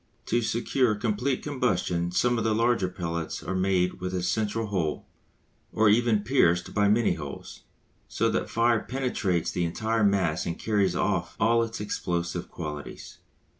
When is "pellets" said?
2.89-3.43